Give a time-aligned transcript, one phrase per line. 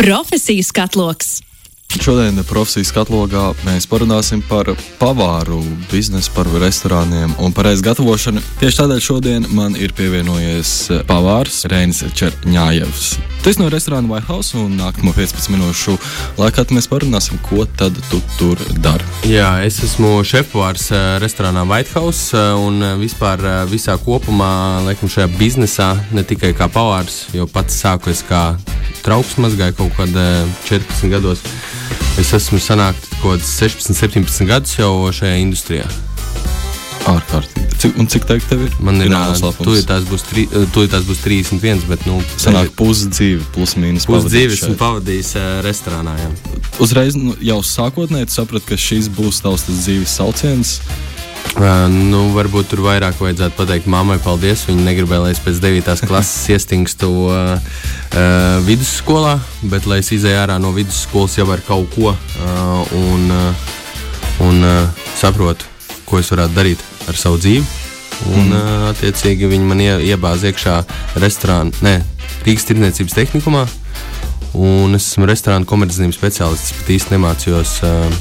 [0.00, 1.42] Profesijas katloks.
[2.00, 5.58] Šodien profesijas katalogā mēs parunāsim par pavāru
[5.90, 8.40] biznesu, par restorāniem un par reiz gatavošanu.
[8.62, 10.72] Tieši tādēļ šodien man ir pievienojies
[11.10, 13.10] pavārs Reinis Čerņājevs.
[13.40, 15.94] Tas no restorāna White House un nākamo 15 minūšu
[16.36, 19.06] laikā mēs parunāsim, ko tad tu tur dari.
[19.24, 20.90] Jā, es esmu šefpavārs
[21.22, 27.48] restorānā White House un vispār visā kopumā, laikam, šajā biznesā, ne tikai kā pavārs, jo
[27.48, 28.42] pats sāku es kā
[29.00, 30.20] trauks mazgāju kaut kad
[30.68, 31.40] 14 gados.
[32.20, 35.88] Es esmu sanākts kaut kāds 16, 17 gadus jau šajā industrijā.
[37.08, 37.70] Ārkārtīgi.
[37.80, 38.72] Cik, un cik teikt, tev ir?
[38.84, 39.08] Man ir
[39.56, 40.42] tūlīt tās būs, tri,
[40.76, 44.04] tās būs 31, bet nu, sanāk pusi dzīve, plus mīnus.
[44.08, 46.12] Pusi dzīve esmu pavadījis uh, restorānā.
[46.20, 46.28] Jā.
[46.84, 50.74] Uzreiz nu, jau sākotnēji sapratu, ka šis būs tavs dzīves sauciens.
[51.56, 54.66] Uh, nu, varbūt tur vairāk vajadzētu pateikt mammai paldies.
[54.68, 56.04] Viņa negribēja, lai es pēc 9.
[56.04, 59.38] klases iestingstu uh, uh, vidusskolā,
[59.72, 63.66] bet lai es izēju ārā no vidusskolas jau ar kaut ko uh, un, uh,
[64.52, 65.64] un uh, saprotu,
[66.04, 67.64] ko es varētu darīt ar savu dzīvi.
[68.30, 68.88] Un, mm.
[68.90, 70.80] attiecīgi, viņi man ie, iebāza iekšā
[71.22, 72.00] restorānā, ne
[72.44, 73.66] Rīgas tirdzniecības tehnikumā.
[74.60, 78.18] Un es esmu restorāna komercdarbības speciālists, bet īstenībā nemācījos uh,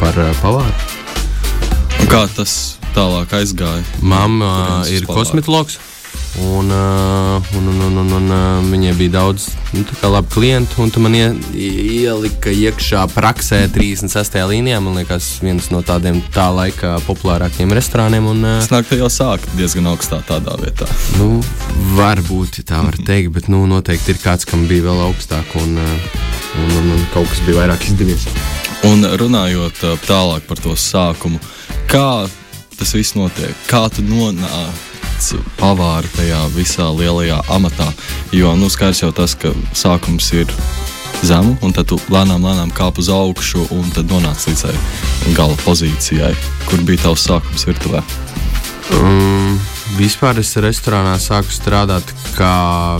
[0.00, 0.74] par uh, pavāru.
[2.10, 3.82] Kā tas tālāk aizgāja?
[4.04, 5.78] Mamma ir kosmetologs.
[6.40, 10.90] Un, uh, un, un, un, un, un uh, viņai bija daudz nu, labi klientu, un
[10.90, 14.38] tu man ie, ielika iekšā praksē 36.
[14.48, 14.78] līnijā.
[14.80, 18.30] Man liekas, viens no tādiem tā laika populārākiem restorāniem.
[18.32, 20.88] Un, uh, es nāku, ka jau sāk diezgan augstā tādā vietā.
[21.18, 21.42] Nu,
[21.98, 26.70] varbūt tā var teikt, bet nu, noteikti ir kāds, kam bija vēl augstāk, un, un,
[26.78, 28.24] un, un kaut kas bija vairāk izdevies.
[28.88, 31.42] Un runājot tālāk par to sākumu,
[31.92, 32.24] kā
[32.78, 33.52] tas viss notiek?
[33.68, 34.91] Kā tu nonāci?
[35.60, 37.88] Pavāri tajā visā lielajā amatā.
[38.34, 40.50] Jo nu, skaidrs jau tas, ka sākums ir
[41.22, 44.66] zemu, un tad tu lēnām, lēnām kāp uz augšu, un tad nonāc līdz
[45.36, 46.32] gala pozīcijai,
[46.68, 48.02] kur bija tavs sākums virtuvē.
[48.98, 49.58] Um,
[49.96, 52.54] vispār es restorānā sāku strādāt kā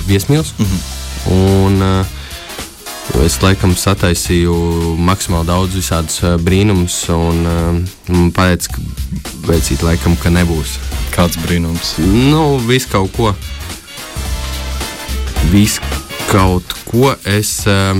[0.06, 0.54] viesmīlis.
[0.58, 0.80] Mm -hmm.
[1.66, 2.21] un, uh,
[3.22, 4.54] Es laikam sataisīju
[5.02, 7.76] maksimāli daudz visādus uh, brīnumus, un uh,
[8.08, 8.82] man teica, ka
[9.48, 10.76] veicīt, laikam, ka nebūs.
[11.14, 11.96] Kāds brīnums?
[12.02, 13.32] Nu, viss kaut ko.
[15.50, 15.82] Viss
[16.30, 17.12] kaut ko.
[17.26, 17.98] Es uh,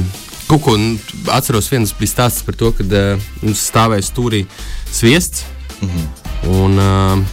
[0.48, 0.96] kaut ko nu,
[1.34, 4.46] atceros, viens bija stāsts par to, kad uh, mums stāvēja stūrī
[4.90, 5.46] sviests.
[5.82, 6.10] Mm -hmm.
[6.62, 7.26] un,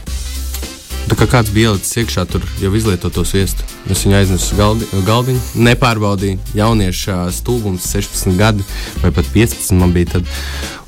[1.09, 3.63] Tā kā kāds bija ielicis iekšā tur jau izlietoto sviestu,
[3.94, 6.40] es viņu aiznesu uz galdi, galdiņu, nepārbaudīju.
[6.58, 8.66] Jauniešu stulbums, 16 gadi
[9.04, 10.34] vai pat 15 man bija tad.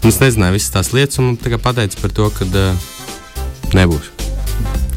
[0.02, 2.90] Un es nezināju visas tās lietas, un man pateica par to, ka uh,
[3.78, 4.12] nebūs.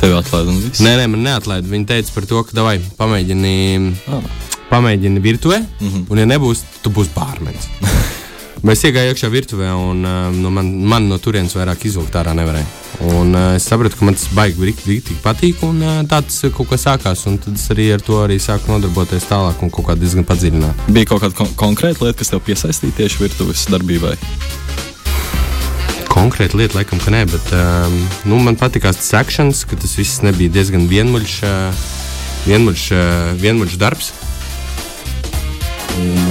[0.01, 0.83] Tev atlaida un viss?
[0.85, 1.71] Nē, nē, man neatlaida.
[1.71, 3.55] Viņi teica par to, ka davai pamēģini,
[4.13, 4.27] ah.
[4.73, 6.05] pamēģini virtuvē, mm -hmm.
[6.11, 7.71] un ja nebūs, tu būsi pārmenis.
[8.65, 12.65] Mēs iegājām iekšā virtuvē, un uh, nu, man, man no turienes vairāk izvilkt ārā nevarēja.
[13.11, 16.87] Un, uh, es sapratu, ka man tas baigi rīktīgi patīk, un uh, tāds kaut kas
[16.87, 17.27] sākās.
[17.29, 20.89] Tad es arī ar to arī sāku nodarboties tālāk un kaut kā diezgan padziļināt.
[20.97, 24.15] Bija kaut kāda kon konkrēta lieta, kas tev piesaistīja tieši virtuves darbībai.
[26.09, 28.01] Konkrēta lieta, laikam, ka nē, bet um,
[28.33, 31.85] nu, man patīkās tas akcents, ka tas viss nebija diezgan vienmuļš, uh,
[32.49, 34.15] vienmuļš, uh, vienmuļš darbs.
[36.01, 36.24] Un, uh,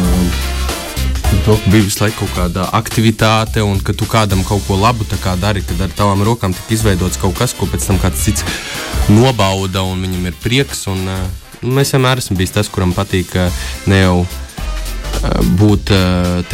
[1.46, 5.04] to, ka bija visu laiku kaut kāda aktivitāte, un ka tu kādam kaut ko labu
[5.42, 8.44] dari, kad ar tavām rokām tika izveidots kaut kas, ko pēc tam kāds cits
[9.09, 10.88] nobauda, un viņam ir prieks.
[10.88, 11.28] Un, uh,
[11.64, 13.52] mēs vienmēr esam bijis tas, kuram patīk uh,
[13.88, 14.26] ne jau
[15.60, 15.92] būt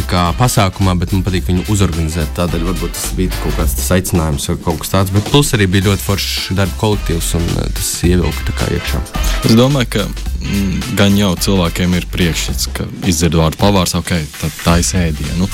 [0.10, 2.32] kā, pasākumā, bet man patīk viņu uzorganizēt.
[2.38, 5.14] Tādēļ varbūt tas bija kaut kāds tas aicinājums vai kaut kas tāds.
[5.16, 7.48] Bet plus arī bija ļoti foršs darba kolektīvs un
[7.78, 9.04] tas ievilka iekšā.
[9.48, 14.62] Es domāju, ka mm, gan jau cilvēkiem ir priekšstats, ka izdzird vārdu pavārs, ok, tad
[14.66, 15.50] tā ir sēdienu.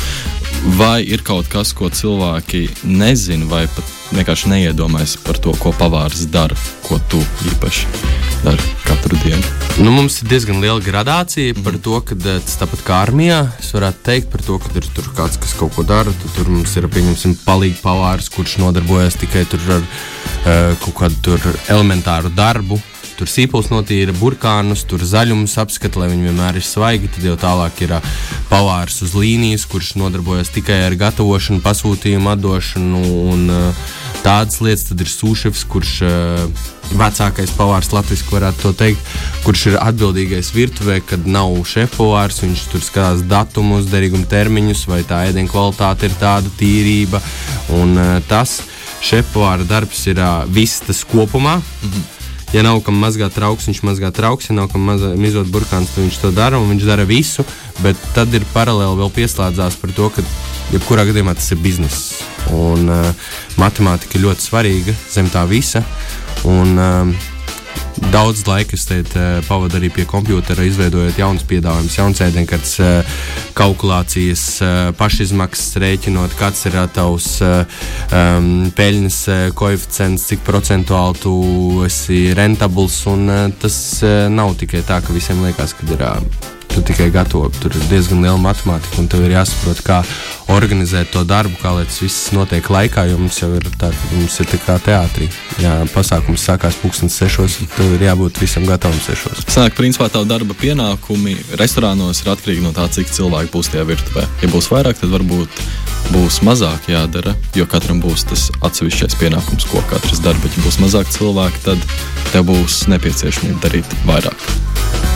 [0.65, 6.23] Vai ir kaut kas, ko cilvēki nezina, vai pat vienkārši neiedomājas par to, ko pavārs
[6.33, 7.19] dara, ko tu
[7.51, 7.85] īpaši
[8.41, 9.45] dari katru dienu?
[9.85, 11.61] Nu, mums ir diezgan liela gradācija mm.
[11.67, 14.89] par to, ka eh, tas tāpat kā armijā, es varētu teikt par to, ka ir
[14.97, 16.13] tur kāds, kas kaut ko dara.
[16.23, 21.37] Tu, tur mums ir, pieņemsim, palīgi pavārs, kurš nodarbojas tikai ar uh, kaut kādu
[21.69, 22.81] elementāru darbu,
[23.15, 27.07] Tur sīpols notīra burkānus, tur zaļumus apskata, lai viņi vienmēr ir svaigi.
[27.15, 27.93] Tad jau tālāk ir
[28.49, 33.45] pavārs uz līnijas, kurš nodarbojas tikai ar gatavošanu, pasūtījumu, atdošanu un
[34.25, 34.89] tādas lietas.
[34.89, 35.93] Tad ir sūšefs, kurš
[36.99, 39.13] vecākais pavārs Latvijas, varētu to teikt,
[39.45, 42.41] kurš ir atbildīgais virtuvē, kad nav šefpavārs.
[42.43, 47.23] Viņš tur skatās datumus, derīguma termiņus, vai tā ēdienu kvalitāte ir tāda tīrība.
[47.79, 47.95] Un
[48.27, 48.59] tas
[49.05, 50.19] šefpavāra darbs ir
[50.51, 51.61] viss tas kopumā.
[51.61, 52.14] Mm -hmm
[52.53, 54.85] Ja nav kam mazgāt trauks, viņš mazgā trauks, ja nav kam
[55.19, 57.45] mizot burkāns, tad viņš to dara un viņš dara visu.
[57.83, 60.23] Bet tad ir paralēli vēl pieslēdzās par to, ka
[60.71, 62.21] jebkurā gadījumā tas ir bizness.
[62.55, 65.83] Un uh, matemātika ir ļoti svarīga zem tā visa.
[66.45, 67.31] Un, uh,
[67.95, 69.13] Daudz laika es teikt,
[69.47, 72.73] pavadu arī pie kompjutera, izveidojot jaunus piedāvājumus, jaunas ēdienkartes,
[73.55, 74.43] kalkulācijas,
[74.99, 79.21] pašizmaksas rēķinot, kāds ir tavs um, peļņas
[79.55, 81.37] koeficients, cik procentuāli tu
[81.87, 82.99] esi rentabls.
[83.61, 83.79] Tas
[84.31, 87.47] nav tikai tā, ka visiem liekas, ka ir tu tikai gatavo.
[87.61, 90.01] Tur ir diezgan liela matemātika, un tev ir jāsaprot, kā
[90.51, 93.07] organizēt to darbu, kā lai tas viss notiek laikā.
[93.09, 95.29] Jo mums jau ir tā, mums ir tā kā teātrī.
[95.63, 99.45] Jā, pasākums sākās pulkstenis sešos, tev ir jābūt visam gatavam sešos.
[99.47, 104.27] Sanāk, principā tā darba pienākumi restorānos ir atkarīgi no tā, cik cilvēki būs tajā virtuvē.
[104.43, 105.63] Ja būs vairāk, tad varbūt
[106.13, 110.37] būs mazāk jādara, jo katram būs tas atsevišķais pienākums, ko katrs dara.
[110.43, 111.91] Bet, ja būs mazāk cilvēku, tad
[112.33, 114.49] tev būs nepieciešamība darīt vairāk.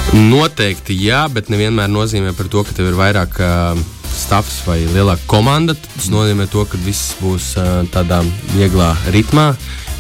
[0.09, 3.77] Noteikti jā, bet nevienmēr nozīmē to, ka tev ir vairāk uh,
[4.09, 5.75] stāvs vai lielāka komanda.
[5.77, 8.23] Tas nozīmē to, ka viss būs uh, tādā
[8.56, 9.51] vieglā ritmā.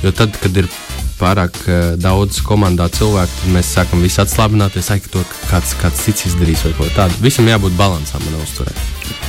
[0.01, 0.69] Jo tad, kad ir
[1.19, 6.29] pārāk uh, daudz komandā cilvēku, tad mēs sākam visi atslābināties, ka to kāds, kāds cits
[6.31, 7.19] izdarīs vai ko tādu.
[7.23, 8.73] Visam jābūt līdzsvaram manā uzturē.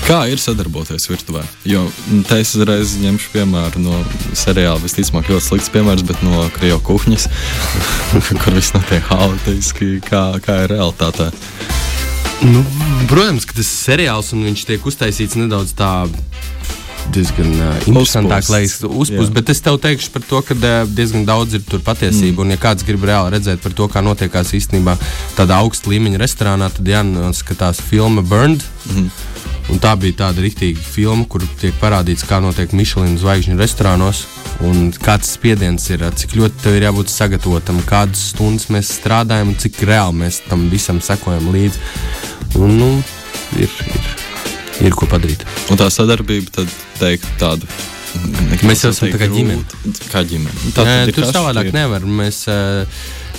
[0.07, 1.43] Kā ir sadarboties virtuvē?
[1.69, 4.01] Jo nu, te es uzreiz ņemšu piemēru no
[4.39, 7.29] seriāla, visticamāk, ļoti slikts piemērs, bet no Krievijas kuģņas,
[8.43, 11.31] kur viss notiek haotiski, kā, kā ir realitāte.
[12.41, 12.65] Nu,
[13.11, 15.93] protams, ka tas ir seriāls un viņš tiek uztaisīts nedaudz tā
[17.15, 19.35] diezgan uh, interesantāk, lai uzpūstu.
[19.37, 22.41] Bet es tev teikšu par to, ka uh, diezgan daudz ir tur patiesība.
[22.41, 22.45] Mm.
[22.47, 24.97] Un, ja kāds grib reāli redzēt par to, kā notiekās īstenībā
[25.39, 28.65] tādā augsta līmeņa restorānā, tad jāskatās filma Burned.
[28.91, 29.11] Mm.
[29.71, 34.25] Un tā bija tāda rīktīva filma, kur tiek parādīts, kā notiek Michelin zvaigžņu restorānos.
[34.67, 39.61] Un kāds spiediens ir, cik ļoti tev ir jābūt sagatavotam, kādas stundas mēs strādājam un
[39.63, 41.87] cik reāli mēs tam visam sekojam līdzi.
[42.59, 42.91] Un, nu,
[43.57, 44.11] ir, ir,
[44.81, 45.47] ir ko padarīt.
[45.71, 47.69] Un tā sadarbība tad teikt tādu.
[48.67, 49.63] Mēs jau esam kā ģimene.
[50.11, 50.73] Kā ģimene.
[50.75, 51.77] Tā, Nē, tur savādāk ir.
[51.77, 52.03] nevar.
[52.03, 52.89] Mēs, uh,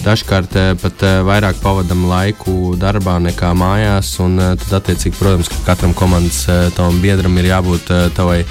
[0.01, 4.15] Dažkārt eh, pat eh, vairāk pavadām laiku darbā nekā mājās.
[4.23, 6.47] Un, eh, tad, attiecīgi, protams, ka katram komandas
[6.77, 8.41] tavam biedram ir jābūt tavai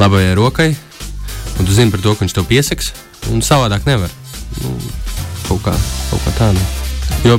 [0.00, 0.70] labajai rokai.
[1.56, 2.90] Un tu zini par to, ka viņš tev piesaks.
[3.30, 4.10] Un savādāk nevar.
[4.64, 4.74] Nu,
[5.46, 5.76] kaut kā,
[6.10, 6.50] kaut kā tā.
[6.56, 6.66] Nu.
[7.26, 7.38] Jo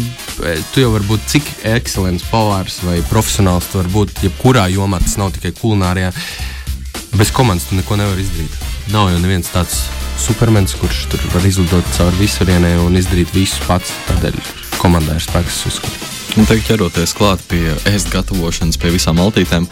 [0.73, 3.69] tu jau vari būt cik ekscelents pavārs vai profesionāls.
[3.71, 6.11] Tu vari būt jebkurā jomā, tas nav tikai kulinārijā.
[7.17, 8.59] Bez komandas tu neko nevari izdarīt.
[8.93, 9.85] Nav jau neviens tāds
[10.21, 13.95] supermens, kurš tur var izlidot cauri visurienē un izdarīt visu pats.
[14.11, 14.37] Tādēļ
[14.77, 16.06] komandai ir spēks uzskatīt.
[16.35, 19.67] Un tagad ķeroties klāt pie ēst gatavošanas, pie visām maltītēm.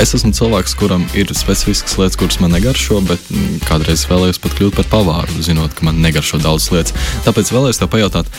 [0.00, 3.28] Es esmu cilvēks, kuram ir specifiskas lietas, kuras man negaršo, bet
[3.68, 6.96] kādreiz vēlējos pat kļūt par pavāru, zinot, ka man negaršo daudz lietas.
[7.26, 8.32] Tāpēc vēlējos te pajautāt,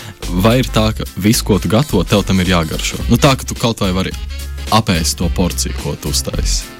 [0.44, 3.06] vai ir tā, ka viss, ko tu gatavo, tev tam ir jāgaršo?
[3.12, 4.16] Nu, tā, ka tu kaut vai vari
[4.76, 6.78] apēst to porciju, ko tu uztaisīsi.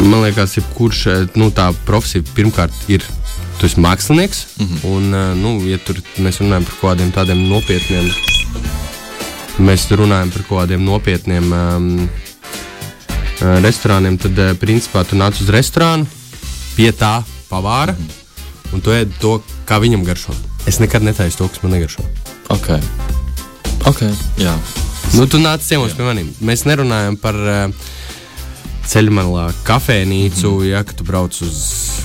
[0.00, 1.06] Man liekas, jebkurš
[1.38, 3.04] nu, tā profesija pirmkārt ir
[3.60, 4.44] tu esi mākslinieks.
[4.58, 4.84] Mm -hmm.
[4.96, 8.10] Un, eh, nu, ja tur mēs runājam par kaut kādiem tādiem nopietniem,
[9.64, 11.88] mēs runājam par kaut kādiem nopietniem um,
[13.64, 16.08] restorāniem, tad, uh, principā, tu nāc uz restorānu
[16.76, 17.20] pie tā
[17.50, 18.74] pavāra -hmm.
[18.74, 20.34] un tu ēd to, kā viņam garšo.
[20.66, 22.02] Es nekad netaisu to, kas man negaršo.
[22.48, 22.68] Ok.
[23.86, 24.12] okay.
[24.38, 24.56] Jā.
[25.14, 26.34] Nu, tu nāc ciemos pie maniem.
[26.40, 27.72] Mēs nerunājam par uh,
[28.86, 31.58] ceļmalā kafejnīcu, mm ja tu brauc uz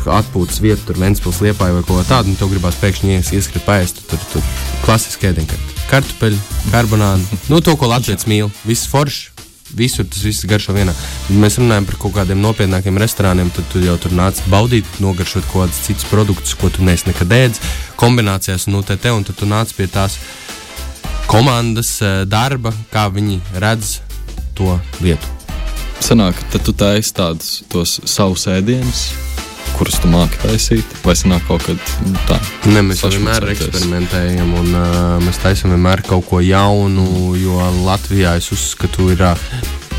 [0.05, 4.19] atpūtas vietu, tur Vēnspils liepāja vai ko tādu, un tu gribās pēkšņi ieskriet paēst, tur,
[4.33, 4.41] tur
[4.85, 5.74] klasiski ēdienkarti.
[5.95, 6.35] Kartupeļi,
[6.73, 9.31] karbonādi, nu to, ko Latvijas mīl, viss foršs.
[9.75, 10.93] Visur tas viss garšo vienā.
[11.27, 15.47] Ja mēs runājam par kaut kādiem nopietnākiem restorāniem, tad tu jau tur nāc baudīt, nogaršot
[15.49, 17.63] kaut kādus citus produktus, ko tu neesi nekad ēdis,
[17.99, 20.19] kombinācijās, te, te, un tad tu nāc pie tās
[21.31, 23.97] komandas eh, darba, kā viņi redz
[24.55, 25.33] to lietu
[26.05, 27.63] sanāk, tad tu taisi tādus
[28.05, 29.07] savus ēdienus,
[29.75, 32.37] kurus tu māki taisīt, vai sanāk kaut kad nu, tā?
[32.71, 34.87] Ne, mēs vienmēr eksperimentējam un uh,
[35.23, 39.49] mēs taisām vienmēr kaut ko jaunu, jo Latvijā es uzskatu, ir uh,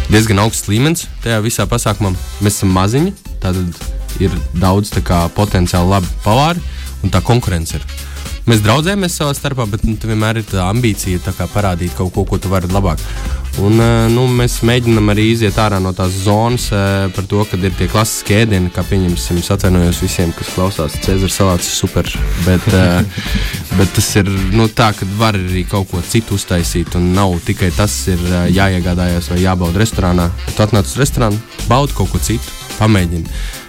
[0.09, 2.15] diezgan augsts līmenis tajā visā pasākumā.
[2.45, 3.61] Mēs esam maziņi, tad
[4.23, 6.63] ir daudz kā, potenciāli labi pavāri
[7.05, 7.87] un tā konkurence ir.
[8.47, 12.39] Mēs draudzējamies savā starpā, bet nu, vienmēr ir tā ambīcija tā parādīt kaut ko, ko
[12.39, 13.03] tu vari labāk.
[13.57, 17.57] Un, eh, nu, mēs mēģinām arī iziet ārā no tās zonas eh, par to, ka
[17.57, 20.99] ir tie klasiskie ēdieni, kā pieņemsim, atvainojos visiem, kas klausās.
[21.07, 22.11] Cēzara salāts ir super,
[22.45, 23.27] bet, eh,
[23.79, 26.99] bet tas ir nu, tā, ka var arī kaut ko citu uztaisīt.
[27.01, 28.21] Un nav tikai tas, ir
[28.53, 30.29] jāiegādājas vai jābauda restorānā.
[30.53, 33.65] Tu atnāc uz restorānu, baudi kaut ko citu, pamēģini.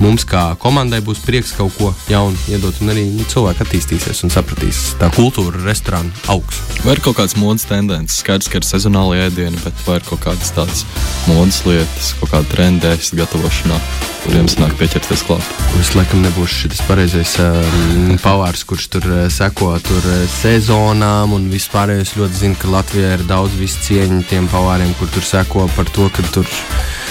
[0.00, 4.32] Mums kā komandai būs prieks kaut ko jaunu iedot, un arī nu, cilvēki attīstīsies un
[4.32, 6.62] sapratīs, tā kultūra, restorāna augs.
[6.86, 8.20] Vai ir kaut kādas modes tendences?
[8.22, 10.86] Skaidrs, ka ir sezonāla ēdiena, bet vai ir kaut kādas tādas
[11.28, 13.78] modes lietas, kaut kāda trendēs gatavošanā,
[14.24, 15.52] kuriem sanāk pieķerties klāt?
[15.80, 21.50] Es laikam nebūšu šis pareizais um, pavārs, kurš tur uh, seko tur uh, sezonām, un
[21.52, 25.68] vispār es ļoti zinu, ka Latvijā ir daudz visu cieņu tiem pavāriem, kur tur seko
[25.76, 27.01] par to, ka tur ir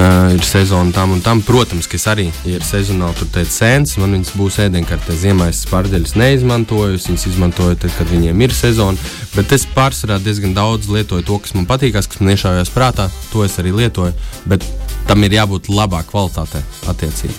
[0.00, 1.42] Uh, ir sezona tam un tam.
[1.44, 5.12] Protams, ka es arī, ja ir sezonāli, tur teicu, sēnes, man viņas būs ēdienkartē.
[5.12, 9.10] Ziemā es spārģeļus neizmantoju, es viņas izmantoju tad, kad viņiem ir sezona.
[9.34, 13.10] Bet es pārsvarā diezgan daudz lietoju to, kas man patīkās, kas man iešaujās prātā.
[13.34, 14.14] To es arī lietoju.
[14.48, 14.64] Bet
[15.10, 17.36] tam ir jābūt labā kvalitātē, attiecīgi.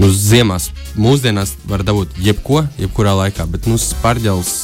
[0.00, 4.54] Nu, ziemās mūsdienās var dabūt jebko, jebkurā laikā, bet nu, spārģeļus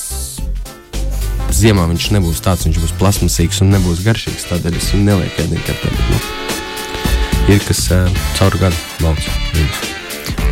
[1.53, 4.49] ziemā viņš nebūs tāds, viņš būs plasmasīgs un nebūs garšīgs.
[4.49, 5.93] Tādēļ es viņu nelieku ēdienkartē.
[5.93, 6.54] Bet, nu,
[7.49, 7.89] ir kas
[8.39, 9.27] caur gadu lauks.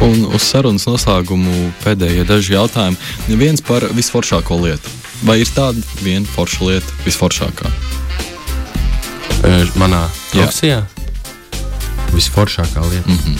[0.02, 2.98] Un uz sarunas noslēgumu pēdējie daži jautājumi.
[3.38, 4.92] Viens par visforšāko lietu.
[5.22, 7.70] Vai ir tāda viena forša lieta, visforšākā?
[9.78, 10.82] Manā profesijā?
[12.12, 13.08] Visforšākā lieta.
[13.08, 13.38] Mm -hmm.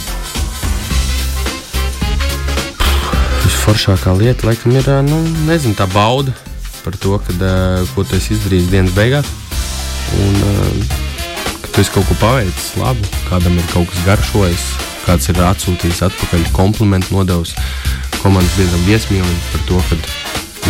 [3.45, 6.33] Visforšākā lieta, laikam, ir nu, nezinu, tā bauda
[6.85, 7.37] par to, kad,
[7.95, 9.27] ko tu esi izdarījis dienas beigās.
[10.19, 10.35] Un,
[11.73, 14.65] tu esi kaut ko paveicis labu, kādam ir kaut kas garšojis,
[15.07, 17.55] kāds ir atsūtījis atpakaļ komplimentu nodevis
[18.23, 19.99] komandas biedram viesmīlim par to, ka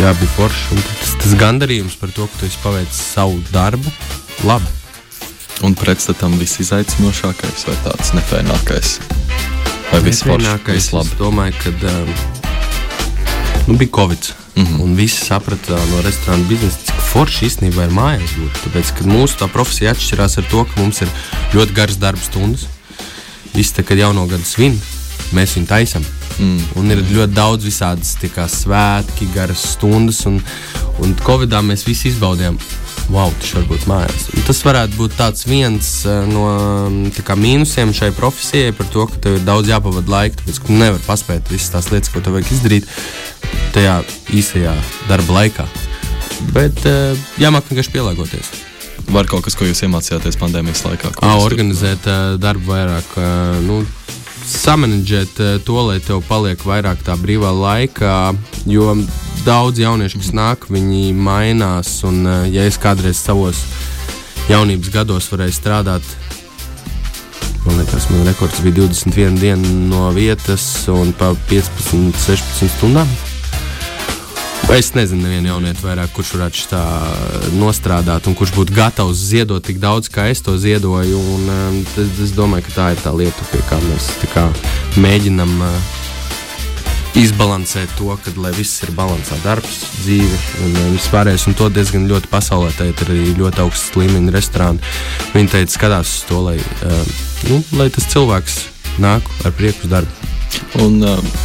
[0.01, 0.79] jā, bija forši.
[1.01, 3.93] Tas, tas gandarījums par to, ka tu esi paveicis savu darbu
[4.47, 4.79] labi.
[5.63, 8.95] Un pretstatam visizaicinošākais vai tāds nefēnākais?
[9.91, 10.89] Vai visforšākais?
[10.89, 12.15] Es domāju, ka um,
[13.69, 14.33] nu, bija Covid.
[14.55, 14.81] Mm -hmm.
[14.81, 18.59] Un visi saprata no restorāna biznesa, cik forši īstenībā ir mājās būt.
[18.65, 21.09] Tāpēc, ka mūsu tā profesija atšķirās ar to, ka mums ir
[21.53, 22.67] ļoti garas darba stundas.
[23.53, 24.81] Visi, kad jauno gadu svin,
[25.33, 26.05] mēs viņu taisām.
[26.39, 26.61] Mm.
[26.75, 30.25] Un ir ļoti daudz visādas kā, svētki, garas stundas.
[30.25, 30.41] Un,
[30.99, 32.57] un Covidā mēs visi izbaudījām
[33.11, 34.27] wow, tas var būt mājās.
[34.33, 36.45] Un tas varētu būt viens uh, no
[37.25, 40.77] kā, mīnusiem šai profesijai, par to, ka tev ir daudz jāpavada laika, tāpēc ka tu
[40.77, 42.87] nevari paspēt visas tās lietas, ko tev vajag izdarīt
[43.75, 43.99] tajā
[44.33, 44.75] īsajā
[45.09, 45.67] darba laikā.
[46.55, 48.53] Bet uh, jāmāk vienkārši pielāgoties.
[49.13, 51.11] Var kaut kas, ko jūs iemācījāties pandēmijas laikā?
[51.19, 53.17] À, organizēt uh, darbu vairāk.
[53.65, 53.81] Nu,
[54.47, 58.33] samanģēt to, lai tev paliek vairāk tā brīvā laika,
[58.69, 58.93] jo
[59.45, 62.03] daudz jauniešu, kas nāk, viņi mainās.
[62.07, 63.59] Un, eh, ja es kādreiz savos
[64.49, 66.03] jaunības gados varēju strādāt,
[67.65, 73.07] man liekas, man rekords bija 21 dienu no vietas un pa 15, 16 stundām.
[74.71, 76.81] Es nezinu, nevienu jaunieti vairāk, kurš varētu tā
[77.59, 81.19] nostrādāt un kurš būtu gatavs ziedot tik daudz, kā es to ziedoju.
[81.35, 84.45] Un, um, es, es domāju, ka tā ir tā lieta, pie kā mēs kā
[85.03, 85.91] mēģinam uh,
[87.19, 91.45] izbalansēt to, ka viss ir balansā, darbs, dzīve un uh, viss pārējais.
[91.51, 94.93] Un to diezgan ļoti pasaulē teikt, ir arī ļoti augsts līmeņa restorāni.
[95.35, 97.13] Viņi teica, skatās uz to, lai, uh,
[97.51, 98.61] nu, lai tas cilvēks
[99.03, 100.31] nāk ar prieku uz darbu.
[100.81, 100.97] Un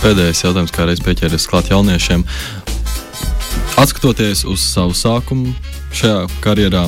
[0.03, 2.25] pēdējais jautājums, kā reiz pieķēries klāt jauniešiem.
[3.79, 5.53] Atskatoties uz savu sākumu
[5.95, 6.81] šajā karjerā,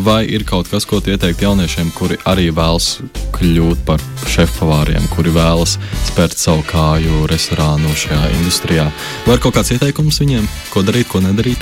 [0.00, 3.02] vai ir kaut kas, ko ieteikt jauniešiem, kuri arī vēlas
[3.36, 4.00] kļūt par
[4.32, 5.76] šefpavāriem, kuri vēlas
[6.08, 8.86] spērt savu kāju restorānu šajā industrijā?
[9.26, 11.60] Vai ir kaut kāds ieteikums viņiem, ko darīt, ko nedarīt?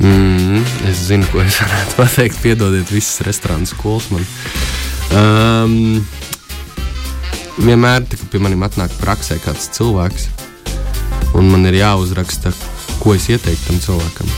[0.00, 2.40] Mm, es zinu, ko es varētu pateikt.
[2.40, 4.24] Piedodiet, visas restorāna skolas man.
[5.12, 5.76] Um,
[7.60, 10.30] vienmēr, kad pie maniem atnāk praksē kāds cilvēks,
[11.36, 12.56] un man ir jāuzraksta,
[13.02, 14.30] ko es ieteiktu tam cilvēkam?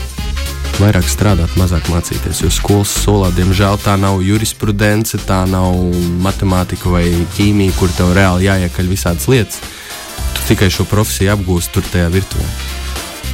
[0.81, 2.41] Vairāk strādāt, mazāk mācīties.
[2.41, 5.75] Jo skolas solā, diemžēl, tā nav jurisprudence, tā nav
[6.23, 9.59] matemātika vai ķīmija, kur tev reāli jāiekaļ visādas lietas.
[10.37, 12.47] Tu tikai šo profesiju apgūsi tur tajā virtuvē.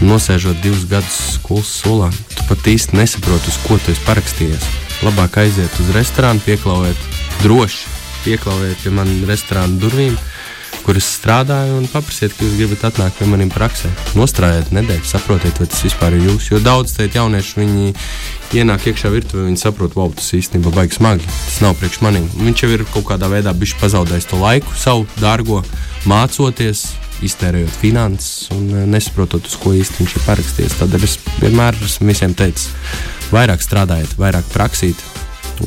[0.07, 4.67] Nosēžot divus gadus skolas solā, tu pat īsti nesaproti, uz ko tu esi parakstījies.
[5.05, 7.07] Labāk aiziet uz restorānu, pieklauvēt
[7.43, 7.85] droši,
[8.25, 10.17] pieklauvēt pie manas restorāna durvīm
[10.87, 13.89] kur es strādāju, un paprasiet, ka jūs gribat atnākt pie maniem praksē.
[14.15, 16.45] Nostrādājiet nedēļu, saprotiet, vai tas vispār ir jūs.
[16.47, 17.89] Jo daudz teikt, jaunieši viņi
[18.55, 21.27] ienāk iekšā virtuvē, viņi saprot, wow, tas īstenībā baigs smagi.
[21.27, 22.29] Tas nav priekš maniem.
[22.39, 23.51] Viņš jau ir kaut kādā veidā
[23.81, 25.59] pazaudējis to laiku, savu dārgo,
[26.07, 26.85] mācoties,
[27.27, 30.77] iztērējot finanses un eh, nesaprotot, uz ko īsti viņš ir parakstījis.
[30.79, 32.69] Tādēļ es vienmēr esmu visiem teicis,
[33.33, 35.03] vairāk strādājiet, vairāk praksīt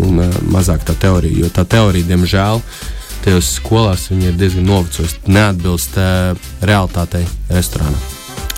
[0.00, 1.42] un uh, mazāk tā teorija.
[1.44, 7.98] Jo tā teorija, diemžēl, ir tajos skolās viņi ir diezgan novecojuši, neatbilst uh, realitātei restorānā.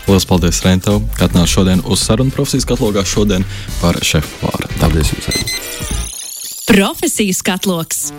[0.09, 3.47] Lielas paldies, Rento, ka atnācāt šodien uz sarunu profesijas katlogā šodien
[3.81, 4.71] par šefu vāru.
[4.81, 5.31] Paldies jums!
[5.31, 5.47] Arī.
[6.73, 8.07] Profesijas katloks!